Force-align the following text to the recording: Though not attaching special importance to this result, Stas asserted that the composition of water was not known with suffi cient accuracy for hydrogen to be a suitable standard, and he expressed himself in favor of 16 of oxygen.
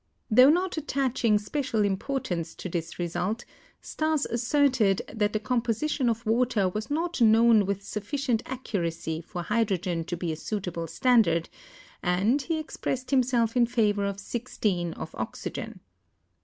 Though 0.31 0.49
not 0.49 0.77
attaching 0.77 1.37
special 1.37 1.85
importance 1.85 2.55
to 2.55 2.67
this 2.67 2.97
result, 2.97 3.45
Stas 3.81 4.25
asserted 4.25 5.03
that 5.13 5.31
the 5.31 5.39
composition 5.39 6.09
of 6.09 6.25
water 6.25 6.67
was 6.67 6.89
not 6.89 7.21
known 7.21 7.67
with 7.67 7.81
suffi 7.81 8.17
cient 8.17 8.41
accuracy 8.47 9.21
for 9.21 9.43
hydrogen 9.43 10.03
to 10.05 10.17
be 10.17 10.31
a 10.31 10.35
suitable 10.35 10.87
standard, 10.87 11.49
and 12.01 12.41
he 12.41 12.57
expressed 12.57 13.11
himself 13.11 13.55
in 13.55 13.67
favor 13.67 14.07
of 14.07 14.19
16 14.19 14.93
of 14.93 15.13
oxygen. 15.13 15.81